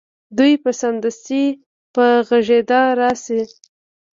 [0.37, 1.45] دوی به سمدستي
[1.93, 3.41] په غږېدا راشي